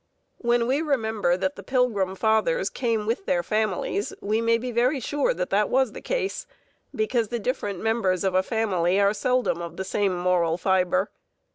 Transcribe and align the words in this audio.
When 0.39 0.65
we 0.65 0.81
remember 0.81 1.37
that 1.37 1.55
the 1.57 1.61
Pilgrim 1.61 2.15
Fathers 2.15 2.71
came 2.71 3.05
with 3.05 3.27
their 3.27 3.43
families, 3.43 4.11
we 4.19 4.41
may 4.41 4.57
be 4.57 4.71
very 4.71 4.99
sure 4.99 5.31
that 5.35 5.51
that 5.51 5.69
was 5.69 5.91
the 5.91 6.01
case, 6.01 6.47
because 6.95 7.27
the 7.27 7.37
different 7.37 7.81
members 7.81 8.23
of 8.23 8.33
a 8.33 8.41
family 8.41 8.99
are 8.99 9.13
seldom 9.13 9.61
of 9.61 9.77
the 9.77 9.85
same 9.85 10.17
moral 10.17 10.57
fibre. 10.57 11.11